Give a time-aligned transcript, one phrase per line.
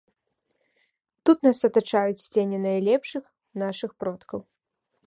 [1.29, 3.23] Тут нас атачаюць цені найлепшых
[3.67, 4.39] нашых продкаў.